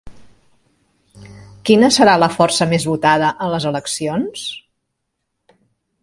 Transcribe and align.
Quina 1.69 1.89
serà 1.97 2.15
la 2.23 2.29
força 2.37 2.67
més 2.71 2.87
votada 2.91 3.29
en 3.47 3.53
les 3.55 3.67
eleccions? 3.73 4.47